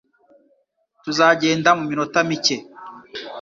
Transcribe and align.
Tuzagenda 1.03 1.69
mu 1.77 1.83
minota 1.89 2.19
mike. 2.29 2.57